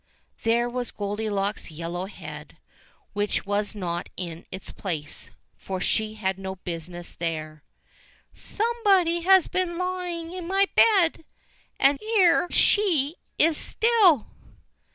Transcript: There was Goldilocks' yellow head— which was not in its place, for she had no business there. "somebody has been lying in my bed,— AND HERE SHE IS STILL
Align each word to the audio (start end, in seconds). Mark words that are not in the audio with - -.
There 0.41 0.67
was 0.67 0.89
Goldilocks' 0.89 1.69
yellow 1.69 2.07
head— 2.07 2.57
which 3.13 3.45
was 3.45 3.75
not 3.75 4.09
in 4.17 4.47
its 4.51 4.71
place, 4.71 5.29
for 5.55 5.79
she 5.79 6.15
had 6.15 6.39
no 6.39 6.55
business 6.55 7.11
there. 7.11 7.61
"somebody 8.33 9.19
has 9.19 9.47
been 9.47 9.77
lying 9.77 10.33
in 10.33 10.47
my 10.47 10.67
bed,— 10.75 11.23
AND 11.79 11.99
HERE 12.01 12.49
SHE 12.49 13.15
IS 13.37 13.57
STILL 13.59 14.25